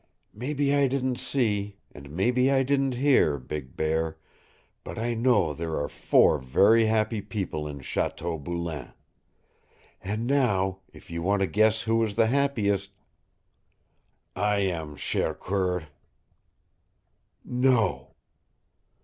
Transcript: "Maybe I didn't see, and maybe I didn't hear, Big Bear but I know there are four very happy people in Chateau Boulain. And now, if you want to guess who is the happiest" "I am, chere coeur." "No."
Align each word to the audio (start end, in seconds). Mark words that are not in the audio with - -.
"Maybe 0.33 0.73
I 0.73 0.87
didn't 0.87 1.17
see, 1.19 1.77
and 1.91 2.09
maybe 2.09 2.49
I 2.49 2.63
didn't 2.63 2.95
hear, 2.95 3.37
Big 3.37 3.77
Bear 3.77 4.17
but 4.83 4.97
I 4.97 5.13
know 5.13 5.53
there 5.53 5.75
are 5.77 5.87
four 5.87 6.39
very 6.39 6.87
happy 6.87 7.21
people 7.21 7.67
in 7.67 7.81
Chateau 7.81 8.39
Boulain. 8.39 8.93
And 10.03 10.25
now, 10.25 10.79
if 10.91 11.11
you 11.11 11.21
want 11.21 11.41
to 11.41 11.45
guess 11.45 11.83
who 11.83 12.03
is 12.03 12.15
the 12.15 12.25
happiest" 12.25 12.93
"I 14.55 14.61
am, 14.61 14.95
chere 14.95 15.35
coeur." 15.35 15.83
"No." 17.45 18.15